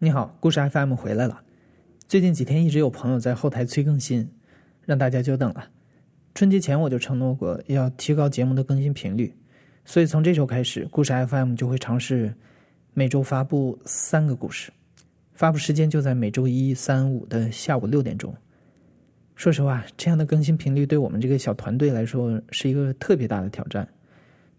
[0.00, 1.42] 你好，故事 FM 回来了。
[2.06, 4.30] 最近几天一直有朋友在后台催更新，
[4.86, 5.68] 让大家久等了。
[6.36, 9.34] 春节前我就承诺过要提高节目的更新频率，
[9.84, 12.32] 所以从这周开始，故事 FM 就会尝试
[12.94, 14.70] 每周发布三个故事，
[15.34, 18.32] 发布时间就在每周一、三、五的下午六点钟。
[19.34, 23.88] 说实话，这样的更新频率对我们这个小团队来说是一个特别大的挑战，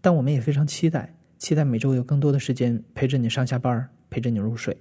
[0.02, 4.76] 但我们也非常期待，期待每周有更多的时间陪着你上下班，陪着你入睡。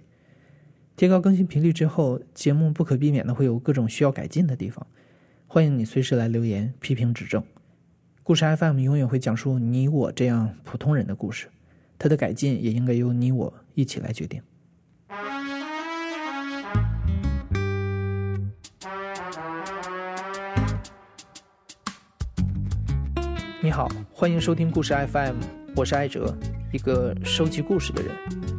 [1.00, 4.86] 提高更新频率之后，节目不可避免的会有各种需要改进的地方。
[5.48, 7.42] 欢迎你随时来留言批评指正。
[8.22, 11.48] 故事 FM 永远会讲述你我这样普通人的故事，
[11.98, 14.42] 它的改进也应该由你我一起来决定。
[23.64, 25.38] 你好，欢迎收听故事 FM，
[25.78, 26.38] 我是艾哲，
[26.74, 28.59] 一个收集故事的人。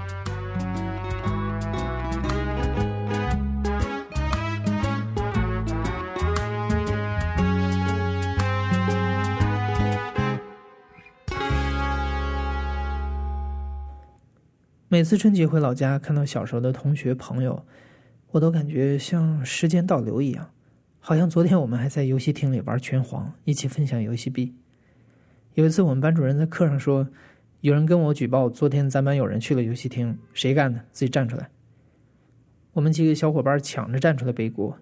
[15.01, 17.65] 每次春节回老家，看到小时候的同学朋友，
[18.29, 20.47] 我都感觉像时间倒流一样，
[20.99, 24.53] 好像昨天我们还在游戏厅里玩拳皇，一起分享游戏币。
[25.55, 27.09] 有一次，我们班主任在课上说，
[27.61, 30.79] 有人跟我举报，昨天咱班有人去了游戏厅，谁干的？
[30.91, 31.49] 自己站出来。
[32.73, 34.77] 我们几个小伙伴抢着站出来背锅，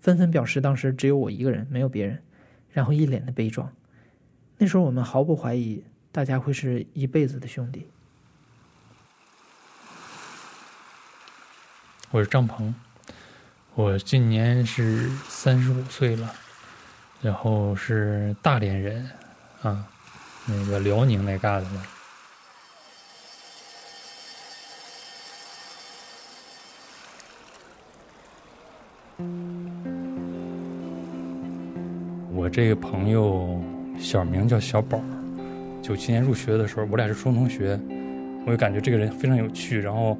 [0.00, 2.18] 纷纷表示当时只有我一个人，没有别人，
[2.70, 3.70] 然后一脸的悲壮。
[4.56, 7.86] 那时候我们毫不怀疑，大家会是一辈子的兄弟。
[12.12, 12.74] 我是张鹏，
[13.74, 16.30] 我今年是三十五岁了，
[17.22, 19.10] 然后是大连人，
[19.62, 19.86] 啊，
[20.44, 21.70] 那个辽宁那嘎达的。
[32.30, 33.58] 我这个朋友
[33.98, 35.00] 小名叫小宝，
[35.80, 37.80] 九七年入学的时候，我俩是初中同学，
[38.44, 40.18] 我就感觉这个人非常有趣，然后。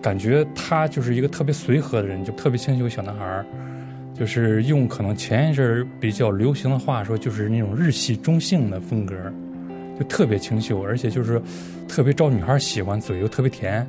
[0.00, 3.44] 感觉他就是一个特别随和的人，就特别清秀小男孩儿，
[4.14, 9.14] 就是用可能前一阵儿比较流行的话说，就是那种日系中性的风格，
[9.98, 11.42] 就特别清秀，而且就是
[11.88, 13.86] 特别招女孩喜欢，嘴又特别甜。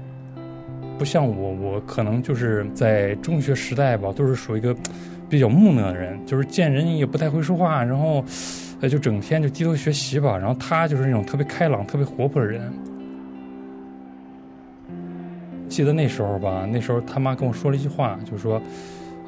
[0.97, 4.75] 不像我，我可能就是在中学时代吧，都是属于一个
[5.29, 8.25] 比较木讷的人，就是见人也不太会说话，然后
[8.81, 10.37] 就整天就低头学习吧。
[10.37, 12.73] 然后他就是那种特别开朗、特别活泼的人。
[15.79, 18.61] 记得那时候吧，那时候他妈跟我说了一句话，就是说，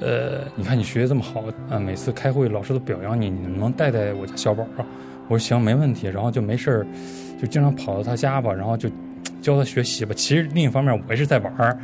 [0.01, 4.85] 呃，你看你学习这么好啊，每次开会老师都表扬你，你能不能带带我家小宝啊？
[5.29, 6.07] 我说行，没问题。
[6.07, 6.85] 然后就没事，
[7.41, 8.89] 就经常跑到他家吧，然后就
[9.41, 10.13] 教他学习吧。
[10.13, 11.79] 其实另一方面，我也是在玩。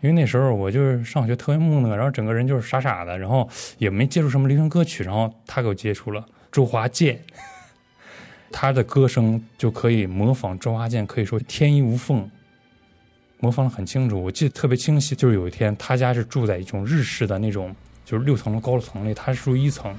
[0.00, 3.48] 因为那时候我就是上学特别木讷，然后整个人就是傻傻的，然后
[3.78, 7.20] 也没接触什么流行歌曲，然后他给我接触了周华健，
[8.52, 12.30] 他的歌声就可以模仿周华健，可以说天衣无缝，
[13.40, 14.22] 模仿的很清楚。
[14.22, 19.92] 我记得特别清晰，就是有一天他家是住在一种日式的那种就是六层楼高层里，他是住一层，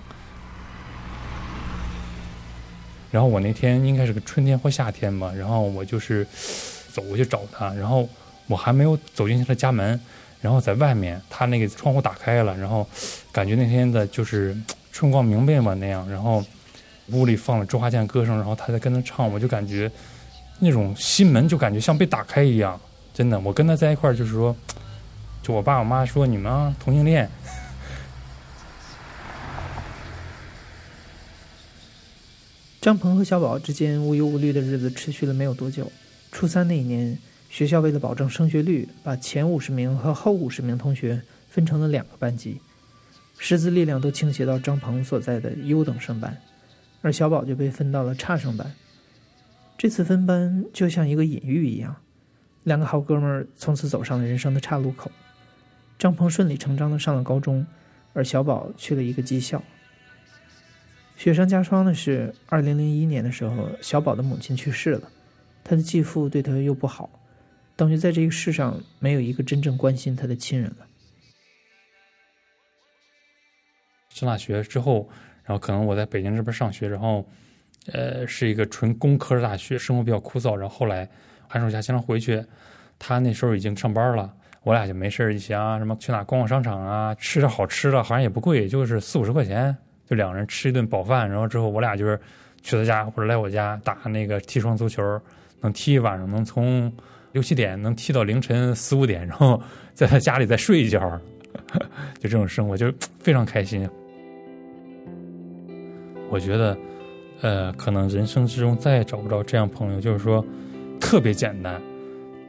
[3.12, 6.26] 然后我那天应该是个春天或夏天吧，然后我就是
[6.94, 8.08] 走过去找他，然后。
[8.50, 9.98] 我还没有走进他的家门，
[10.42, 12.86] 然后在外面，他那个窗户打开了，然后
[13.32, 14.58] 感觉那天的就是
[14.92, 16.44] 春光明媚嘛那样，然后
[17.12, 19.90] 屋里放了周华健歌声，然后他在跟他唱，我就感觉
[20.58, 22.80] 那种心门就感觉像被打开一样，
[23.14, 24.56] 真的，我跟他在一块儿就是说，
[25.44, 27.30] 就我爸我妈说你们啊同性恋。
[32.81, 35.92] 张鹏和小宝之间无忧无虑的日子持续了没有多久，
[36.31, 37.19] 初三那一年。
[37.50, 42.62] 学校为了保证升学率，把前五十名和后五十名同学分成了两个班级，
[43.40, 46.38] 师资力量都倾斜到张鹏所在的优等生班，
[47.01, 48.72] 而小宝就被分到了差生班。
[49.78, 51.96] 这次分班就像一个隐喻一样，
[52.63, 55.12] 两个好哥们儿从此走上了人生的岔路口。
[55.98, 57.66] 张鹏顺理成章的上了高中，
[58.13, 59.62] 而小宝去了一个技校。
[61.18, 65.12] 雪上加霜的是，二零零一年的时候，小宝的母亲去世了，
[65.63, 67.10] 他的继父对他又不好。
[67.80, 70.86] 等于在这个世上没有一个真正关心他的亲人了。
[74.10, 75.10] 上大学之后，
[75.46, 77.26] 然后可能我在北京这边上学，然后
[77.94, 80.54] 呃是一个纯工科的大学，生活比较枯燥。
[80.54, 81.08] 然后后来
[81.48, 82.44] 寒暑假经常回去，
[83.00, 84.30] 他那时候已经上班了，
[84.64, 89.74] 我俩就没事儿一起啊，什么去哪逛逛商场啊，吃点好吃的，好像也不贵，就是四五十块钱，
[90.06, 91.30] 就两个人吃一顿饱饭。
[91.30, 92.20] 然后之后我俩就是
[92.62, 95.02] 去他家或者来我家打那个踢双足球，
[95.62, 96.92] 能踢一晚上，能从
[97.31, 99.62] 六七点能踢到凌晨四五点，然后
[99.94, 101.00] 在他家里再睡一觉，
[102.20, 103.88] 就这种生活就非常开心。
[106.30, 106.78] 我觉得，
[107.42, 110.46] 呃，可能人生之中再也找不着这样朋友，就是说
[111.00, 111.81] 特别简单，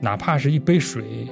[0.00, 1.26] 哪怕是一杯水，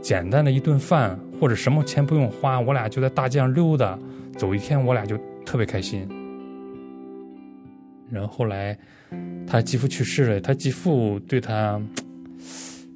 [0.00, 3.98] 简单的一顿饭，或者什么钱不用花，我俩就在大街上溜达，
[4.36, 6.08] 走一天，我俩就特别开心。
[8.10, 8.78] 然后后来
[9.46, 11.80] 他继父去世了，他继父对他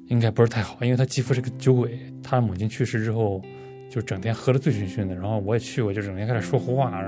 [0.09, 3.41] 应该不是太好，因为他继父是个酒鬼，他母亲去世之后，
[3.89, 7.01] 就整天喝得醉醺醺的，然后我也去过，就整天开始说胡话，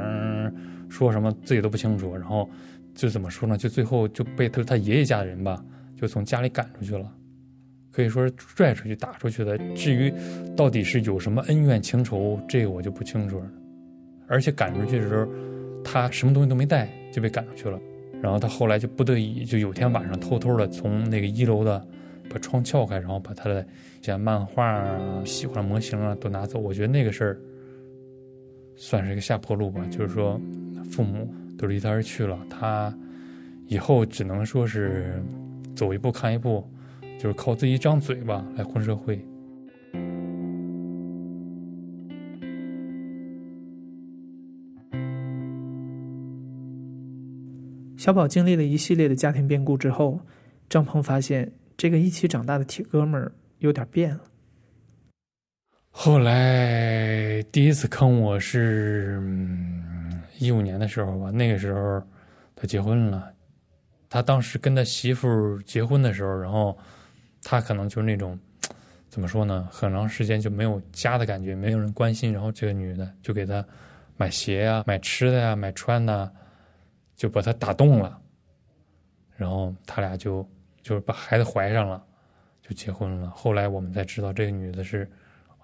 [0.87, 2.49] 说什么自己都不清楚，然后
[2.95, 3.57] 就怎么说呢？
[3.57, 5.63] 就最后就被他他爷爷家的人吧，
[5.99, 7.11] 就从家里赶出去了，
[7.91, 9.57] 可以说是拽出去打出去的。
[9.75, 10.13] 至于
[10.55, 13.51] 到底是有什么恩怨情仇，这个我就不清楚了。
[14.27, 15.27] 而且赶出去的时候，
[15.83, 17.79] 他什么东西都没带就被赶出去了。
[18.21, 21.83] 然后他后来就不得已，就有天晚上偷偷的从那个一楼的
[22.31, 23.65] 把窗撬开，然后把他的
[24.01, 26.59] 像漫画啊、喜欢的模型啊都拿走。
[26.59, 27.41] 我觉得那个事儿
[28.75, 30.39] 算是一个下坡路吧，就是说。
[30.91, 32.93] 父母都离他而去了，他
[33.67, 35.23] 以后只能说是
[35.73, 36.61] 走一步看一步，
[37.17, 39.17] 就是靠自己一张嘴吧来混社会。
[47.95, 50.19] 小宝经历了一系列的家庭变故之后，
[50.67, 51.49] 张鹏发现
[51.81, 54.21] 这个一起长大的铁哥们儿有点变了。
[55.89, 59.19] 后来第一次坑我是。
[60.37, 61.99] 一五年的时候吧，那个时候
[62.55, 63.33] 他结婚了。
[64.11, 66.77] 他当时跟他媳妇结婚的时候，然后
[67.41, 68.37] 他可能就是那种
[69.09, 72.31] 怎么说呢，很长时间就没有家的感觉，没有人关心。
[72.31, 73.65] 然后这个女的就给他
[74.17, 76.31] 买鞋呀、买吃的呀、买穿的，
[77.15, 78.21] 就把他打动了。
[79.35, 80.47] 然后他俩就
[80.81, 82.03] 就是把孩子怀上了，
[82.61, 83.29] 就结婚了。
[83.29, 85.09] 后来我们才知道，这个女的是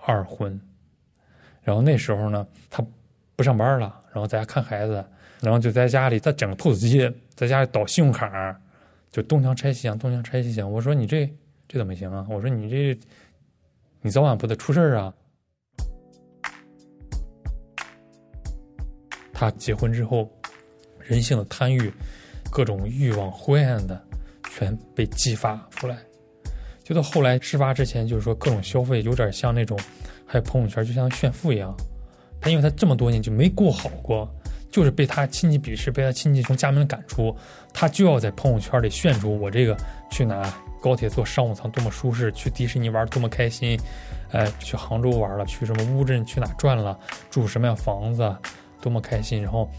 [0.05, 0.59] 二婚。
[1.61, 2.85] 然后那时候呢，她。
[3.35, 4.93] 不上班了，然后在家看孩子，
[5.41, 8.59] 然后就在家里，她整个 POS 机，在家里导信用卡，
[9.11, 10.71] 就东墙拆西墙，东墙拆西墙。
[10.71, 11.31] 我说你这
[11.67, 12.25] 这怎么行啊？
[12.31, 12.99] 我说你这，
[14.01, 15.13] 你早晚不得出事儿啊？
[19.31, 20.27] 他结婚之后，
[20.99, 21.93] 人性的贪欲，
[22.49, 24.03] 各种欲望、灰暗的，
[24.57, 25.95] 全被激发出来。
[26.83, 29.77] 就到后来事发之前，就是说各种消费，有点像那种，
[30.25, 31.75] 还有朋友圈，就像炫富一样。
[32.41, 34.27] 他因为他这么多年就没过好过，
[34.71, 37.35] 就是被他亲戚鄙视，被他亲戚从家门赶出，
[37.73, 39.77] 他就要在朋友圈里炫出我这个
[40.09, 40.51] 去哪
[40.81, 43.77] 高铁坐商务舱多么舒适，去迪士尼玩多么开心，
[44.31, 46.97] 呃，去杭州玩了，去什么乌镇去哪转了，
[47.29, 48.35] 住什么样房子，
[48.81, 49.69] 多么开心，然后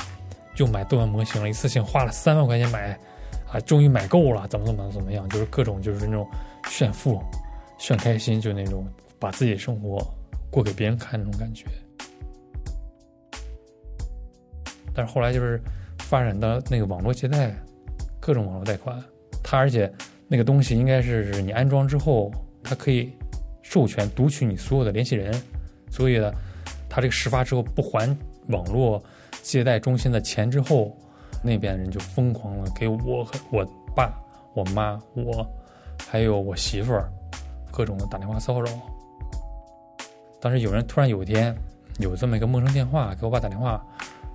[0.55, 2.99] 就买动漫模型了，一次性花了三万块钱买，
[3.51, 6.27] 啊，终于买够了，怎么怎么怎么样，就是各种就是那种
[6.69, 7.21] 炫富、
[7.79, 8.87] 炫开心，就那种
[9.19, 10.07] 把自己生活
[10.51, 11.65] 过给别人看那种感觉。
[14.95, 15.61] 但是后来就是
[16.01, 17.55] 发展到那个网络借贷，
[18.21, 19.03] 各种网络贷款，
[19.43, 19.91] 它而且
[20.27, 22.31] 那个东西应该是你安装之后，
[22.63, 23.13] 它可以
[23.63, 25.33] 授权读取你所有的联系人，
[25.91, 26.33] 所以呢，
[26.89, 28.15] 他这个事发之后不还
[28.49, 29.03] 网络
[29.43, 30.97] 借贷中心的钱之后，
[31.43, 33.65] 那边人就疯狂了，给我和我
[33.95, 34.13] 爸、
[34.55, 35.47] 我妈、我
[36.09, 37.11] 还有我媳妇儿
[37.71, 38.71] 各种的打电话骚扰。
[40.41, 41.55] 当时有人突然有一天
[41.99, 43.85] 有这么一个陌生电话给我爸打电话。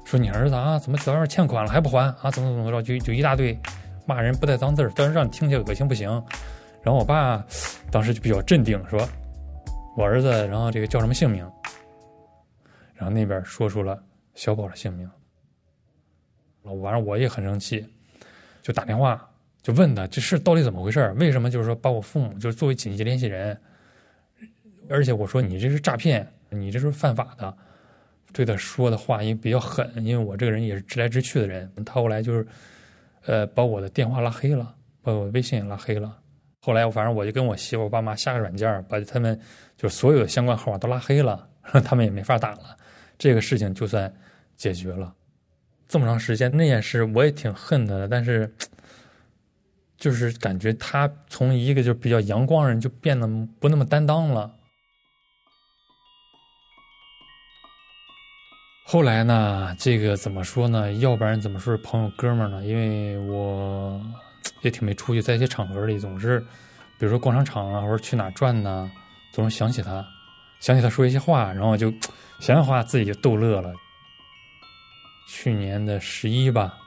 [0.05, 2.29] 说你儿子啊，怎么早上欠款了还不还啊？
[2.29, 2.83] 怎么怎么着？
[2.83, 3.57] 就就一大堆
[4.05, 6.09] 骂人不带脏字儿，但是让你听起来恶心不行。
[6.81, 7.43] 然后我爸
[7.89, 8.99] 当时就比较镇定，说
[9.95, 11.49] 我儿子，然后这个叫什么姓名？
[12.93, 13.97] 然后那边说出了
[14.35, 15.09] 小宝的姓名。
[16.63, 17.85] 完了，我也很生气，
[18.61, 19.29] 就打电话
[19.61, 21.11] 就问他这事到底怎么回事？
[21.17, 23.57] 为什么就是说把我父母就是作为紧急联系人？
[24.89, 27.55] 而且我说你这是诈骗，你这是犯法的。
[28.33, 31.71] 对他说的话也比较狠，因为我这个人也是直来直去的人。
[31.85, 32.47] 他后来就是，
[33.25, 36.17] 呃，把我的电话拉黑了，把我微信也拉黑了。
[36.59, 39.39] 后来我反正我就跟我媳妇、我爸妈下个软件，把他们
[39.77, 41.47] 就所有的相关号码都拉黑了，
[41.83, 42.75] 他们也没法打了。
[43.19, 44.11] 这个事情就算
[44.57, 45.13] 解决了。
[45.87, 48.51] 这么长时间那件事我也挺恨他的，但是
[49.97, 53.27] 就是感觉他从一个就比较阳光人，就变得
[53.59, 54.51] 不那么担当了。
[58.85, 60.91] 后来呢，这个怎么说呢？
[60.93, 62.65] 要不然怎么说是朋友哥们儿呢？
[62.65, 63.99] 因为我
[64.61, 66.39] 也挺没出息，在一些场合里总是，
[66.99, 68.91] 比如说逛商场啊，或者去哪转呢，
[69.31, 70.05] 总是想起他，
[70.59, 71.91] 想起他说一些话，然后就
[72.39, 73.73] 想想话自己就逗乐了。
[75.27, 76.77] 去年的十一吧，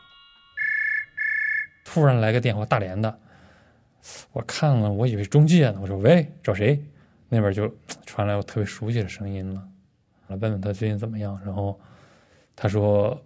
[1.85, 3.19] 突然来个电话，大连的，
[4.33, 6.81] 我看了，我以为中介呢，我说喂，找谁？
[7.29, 7.69] 那边就
[8.05, 9.67] 传来我特别熟悉的声音了。
[10.29, 11.79] 我问问他最近怎么样，然后
[12.55, 13.21] 他说，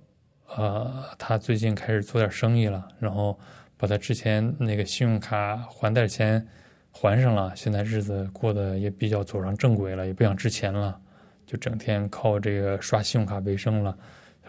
[0.57, 3.39] 呃，他最近开始做点生意了，然后
[3.77, 6.47] 把他之前那个信用卡还贷钱
[6.91, 10.99] 还上了，现在日子过得也比较走上正轨了，也不想之前了，
[11.47, 13.97] 就整天靠这个刷信用卡为生了。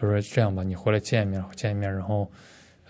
[0.02, 2.30] 就说这样吧，你回来见一面，见一面，然后，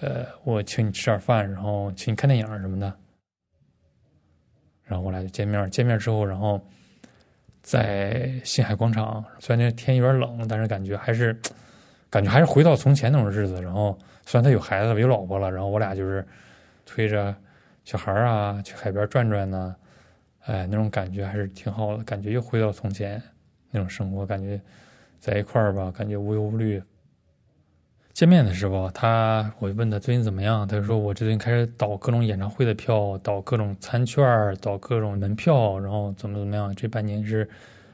[0.00, 2.92] 呃，我请你吃点饭，然后请你看电影什么的。
[4.84, 6.60] 然后我俩就见面，见面之后，然后。
[7.64, 11.32] 在新海广场，虽然那天有点冷，但是感觉还是，
[12.10, 13.62] 感觉还是回到从前那种日子。
[13.62, 16.26] 然后虽然他有孩子有老婆了，然后我俩就是
[16.84, 17.32] 推着
[17.84, 19.76] 小孩啊去海边转转呢，
[20.46, 23.22] 哎，那种感觉还是挺好的，感觉又回到从前
[23.70, 24.60] 那种生活，感觉
[25.20, 26.82] 在一块儿吧，感觉无忧无虑。
[28.14, 36.74] 见面的时候，他我问他最近怎么样，他就说我最近开始倒各种演唱会的票，倒各种餐券，倒各种门票，然后怎么怎么样。
[36.74, 37.48] 这半年是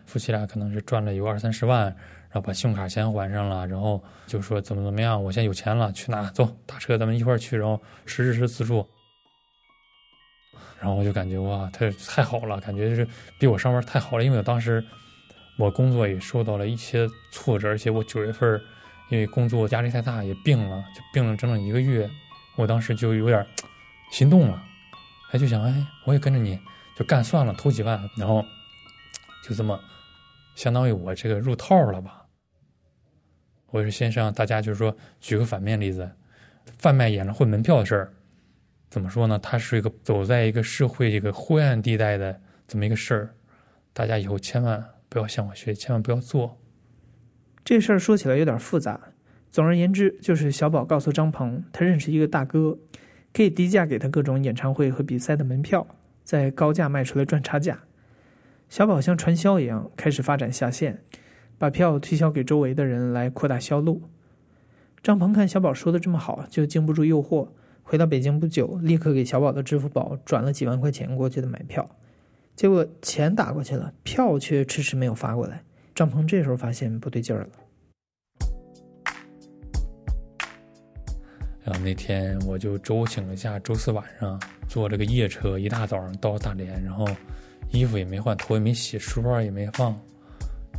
[0.06, 6.48] 夫妻俩可能是赚了有二三十万，然后把信用卡钱还上了，然后就说怎么怎么样，我现在有钱了，去哪走？
[6.66, 8.84] 打车咱们一块儿去，然后十日是自助。
[10.80, 13.06] 然后我就感觉哇，他太好了，感觉就是
[13.38, 14.84] 比我上班太好了，因为我当时
[15.56, 18.60] 我工作也受到了一些挫折，而且我九月份。
[19.10, 22.08] 因为工作压力太大，也病了，就病了整整一个月。
[22.56, 23.46] 我当时就有点
[24.10, 24.62] 心动了，
[25.30, 26.58] 哎，就想，哎，我也跟着你
[26.96, 28.44] 就干算了，投几万，然后
[29.44, 29.78] 就这么，
[30.56, 32.26] 相当于我这个入套了吧。
[33.70, 36.10] 我是先让大家就是说，举个反面例子，
[36.78, 38.12] 贩卖演唱会门票的事儿，
[38.90, 39.38] 怎么说呢？
[39.38, 43.34] 它是一个走在一个社会这个灰暗地带的这么一个事儿，
[43.92, 46.58] 大家以后千万不要向我学，千万不要做。
[47.68, 48.98] 这事儿说起来有点复杂，
[49.50, 52.78] 总而言之，就是小宝告诉张鹏，他认识一个大哥，
[53.30, 55.86] 可以低价给他各种演唱会和比赛的门票，
[56.24, 57.80] 再高价卖出来赚差价。
[58.70, 61.02] 小宝像传销一样开始发展下线，
[61.58, 64.00] 把票推销给周围的人来扩大销路。
[65.02, 67.48] 张鹏看小宝说的这么好，就经不住诱惑，
[67.82, 71.94] 回到北京不久，立刻给小宝的支付宝转了几万块钱过去的买票。
[72.56, 75.64] 结果钱打过去了，票却迟迟没有发过来。
[75.98, 77.48] 张鹏这时候发现不对劲儿了。
[81.64, 87.04] 然后那天我就周请了假，周四晚上坐这个夜车，一大早上到大连，然后
[87.72, 89.92] 衣服也没换，头也没洗，书包也没放，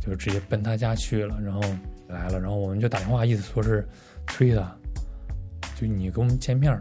[0.00, 1.38] 就直接奔他家去了。
[1.42, 1.60] 然后
[2.08, 3.86] 来了，然后我们就打电话，意思说是
[4.28, 4.74] 催他，
[5.78, 6.74] 就你跟我们见面，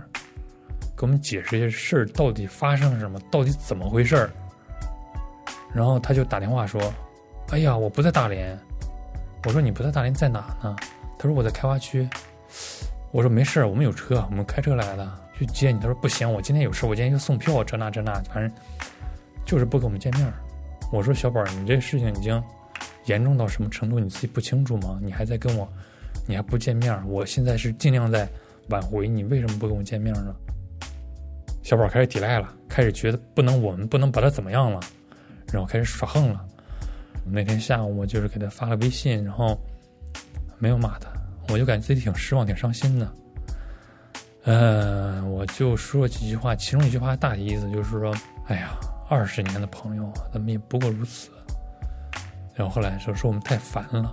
[0.96, 4.31] 给我们解释一下事儿到底发生了什么，到底怎么回事儿。
[5.74, 6.81] 然后他就打电话说。
[7.51, 8.57] 哎呀，我不在大连。
[9.45, 10.75] 我说你不在大连，在哪呢？
[11.17, 12.07] 他说我在开发区。
[13.11, 15.79] 我说没事我们有车，我们开车来的去接你。
[15.79, 18.51] 他说不行，我今天有事，我今天要送票，这那这那，反正
[19.45, 20.31] 就是不跟我们见面。
[20.91, 22.41] 我说小宝，你这事情已经
[23.05, 23.99] 严重到什么程度？
[23.99, 24.99] 你自己不清楚吗？
[25.01, 25.67] 你还在跟我，
[26.27, 27.03] 你还不见面？
[27.09, 28.29] 我现在是尽量在
[28.69, 30.35] 挽回，你为什么不跟我见面呢？
[31.63, 34.79] 小宝开始抵赖了，开始觉得不能，我们不能把他怎么样了，
[35.51, 36.45] 然后开始耍横了。
[37.25, 39.59] 那天下午，我就是给他发了微信，然后
[40.57, 41.09] 没有骂他，
[41.49, 43.13] 我就感觉自己挺失望、挺伤心的。
[44.43, 48.15] 嗯，我就说了几句话，其中一句话大体意思就是说
[48.47, 48.71] ：“哎呀，
[49.09, 51.29] 二十年的朋友，咱们也不过如此。”
[52.55, 54.11] 然后后来说说我们太烦了，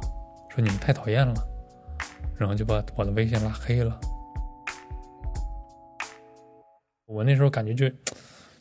[0.50, 1.34] 说你们太讨厌了，
[2.36, 3.98] 然后就把我的微信拉黑了。
[7.06, 7.88] 我那时候感觉就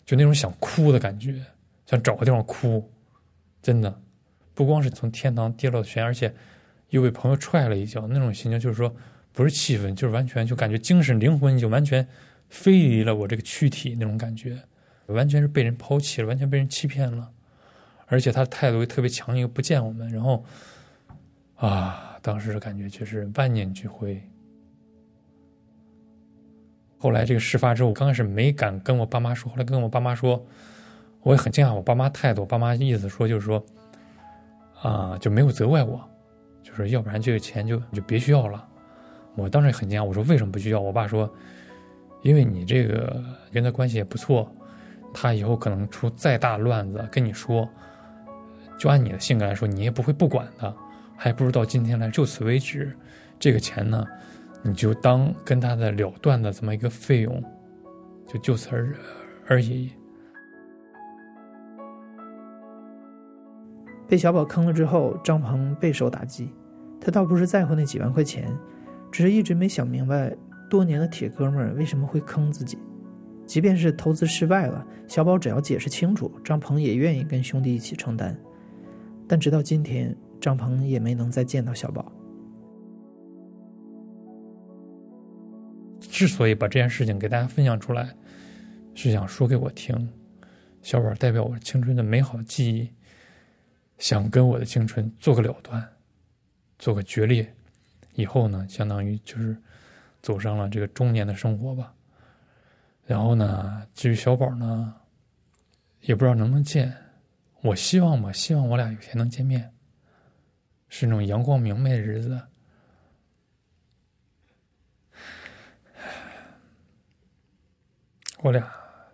[0.05, 1.43] 就那种想哭的感觉，
[1.87, 2.89] 想找个地方哭，
[3.61, 4.01] 真的。
[4.55, 6.33] 不光是从天堂跌落悬崖，而且
[6.89, 8.95] 又被朋友踹了一脚，那种心情就是说，
[9.33, 12.07] 不是气愤，就是完全就感觉精神灵魂就完全
[12.47, 14.57] 飞离了我这个躯体那种感觉，
[15.07, 17.29] 完全是被人抛弃了，完全被人欺骗了，
[18.05, 20.45] 而且他的态度又特别强硬，又不见我们，然后
[21.55, 24.21] 啊，当时的感觉却是万念俱灰。
[26.97, 30.43] 后来这个事发之后，刚开始没敢跟我爸妈说，后来跟我爸妈说，
[31.23, 33.61] 我也很惊讶，我爸妈态度，我爸妈意思说就是说。
[34.85, 35.99] 啊，就没有责怪我，
[36.61, 38.63] 就是要不然这个钱就就别需要了。
[39.35, 40.79] 我当时很惊讶，我说为什么不需要？
[40.79, 41.27] 我爸说，
[42.21, 44.49] 因为你这个跟他关系也不错，
[45.13, 47.67] 他以后可能出再大乱子跟你说，
[48.77, 50.73] 就按你的性格来说，你也不会不管的。
[51.17, 52.95] 还不如到今天来，就此为止。
[53.39, 54.05] 这个钱呢，
[54.61, 57.43] 你就当跟他的了断的这么一个费用，
[58.27, 58.95] 就就此而
[59.47, 59.91] 而已。
[64.07, 66.49] 被小宝坑了之后，张鹏备受打击。
[67.01, 68.51] 他倒不是在乎那几万块钱，
[69.11, 70.35] 只是一直没想明白，
[70.69, 72.77] 多年的铁哥们儿为什么会坑自己。
[73.45, 78.35] 即便是投资失败了，小宝只要解释清楚，张鹏也愿意跟兄弟一起承担。
[79.27, 82.11] 但直到今天，张鹏也没能再见到小宝。
[85.99, 88.15] 之所以把这件事情给大家分享出来，
[88.95, 90.09] 是想说给我听，
[90.81, 92.89] 小宝代表我青春的美好记忆，
[93.97, 95.83] 想跟我的青春做个了断，
[96.77, 97.51] 做个决裂。
[98.13, 99.55] 以后呢，相当于就是
[100.21, 101.93] 走上了这个中年的生活吧。
[103.05, 104.95] 然后呢，至于小宝呢，
[106.01, 106.95] 也不知道能不能见。
[107.61, 109.73] 我希望吧，希望我俩有天能见面，
[110.87, 112.41] 是那种阳光明媚的日子。
[118.43, 118.61] 我俩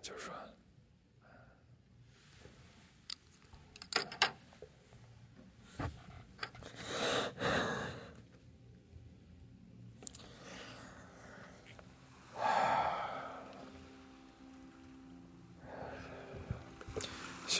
[0.00, 0.34] 就是说，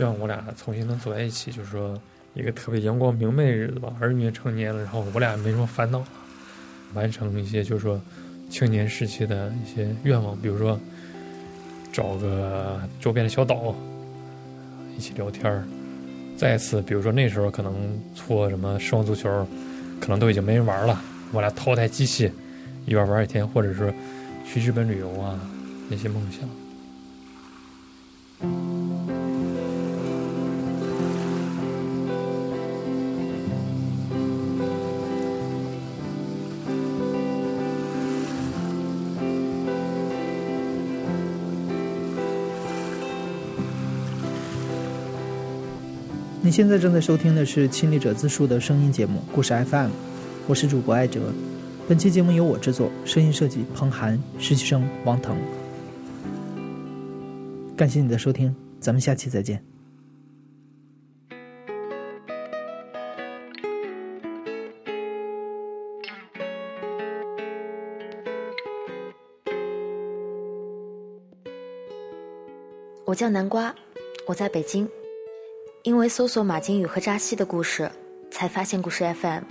[0.03, 1.97] 希望我俩重新能走在一起，就是说
[2.35, 3.95] 一个特别阳光明媚的日子吧。
[4.01, 6.03] 儿女也成年了，然后我俩也没什么烦恼，
[6.93, 8.01] 完成一些就是说
[8.51, 10.77] 青年时期的一些愿望，比如说。
[11.93, 13.75] 找个周边的小岛，
[14.97, 15.63] 一起聊天儿。
[16.37, 17.73] 再次，比如说那时候可能
[18.15, 19.47] 搓什么双足球，
[20.01, 21.01] 可能都已经没人玩了。
[21.33, 22.33] 我俩淘汰机器，
[22.87, 23.95] 一边玩一天，或者是
[24.45, 25.39] 去日本旅游啊，
[25.91, 26.49] 那些梦想。
[46.53, 49.87] 现在正在收听的是亲历者自述的声音节目《故事 FM》，
[50.47, 51.33] 我是主播艾哲。
[51.89, 55.35] 本期节目由我制作，声音设计彭涵，实习生王腾。
[57.75, 59.65] 感谢你的收听，咱们下期再见。
[73.07, 73.75] 我叫南瓜，
[74.27, 74.87] 我在北京。
[75.85, 77.91] 因为搜索马金宇和扎西的故事，
[78.31, 79.43] 才发现故事 FM。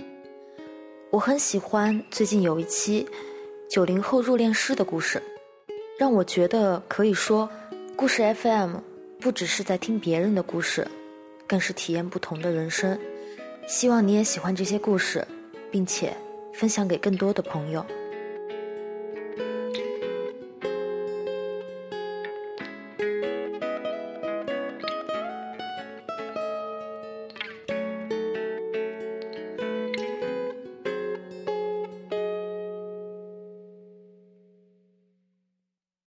[1.10, 3.06] 我很喜欢最近有一期
[3.68, 5.22] 九零后入殓师的故事，
[5.98, 7.46] 让我觉得可以说，
[7.94, 8.76] 故事 FM
[9.20, 10.88] 不只是在听别人的故事，
[11.46, 12.98] 更是体验不同的人生。
[13.68, 15.26] 希望你也喜欢这些故事，
[15.70, 16.16] 并且
[16.54, 17.84] 分享给更多的朋友。